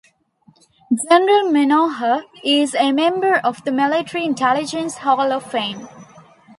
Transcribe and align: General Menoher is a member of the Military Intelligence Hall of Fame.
General 1.07 1.51
Menoher 1.51 2.23
is 2.43 2.73
a 2.73 2.91
member 2.91 3.35
of 3.35 3.63
the 3.65 3.71
Military 3.71 4.25
Intelligence 4.25 4.95
Hall 4.97 5.31
of 5.31 5.43
Fame. 5.51 5.87